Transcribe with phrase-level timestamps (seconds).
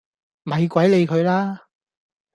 [0.41, 1.67] 咪鬼理佢啦